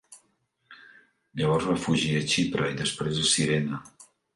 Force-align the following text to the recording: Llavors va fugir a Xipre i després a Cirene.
Llavors 1.43 1.69
va 1.73 1.77
fugir 1.85 2.11
a 2.17 2.25
Xipre 2.35 2.75
i 2.75 2.83
després 2.85 3.25
a 3.27 3.33
Cirene. 3.37 3.89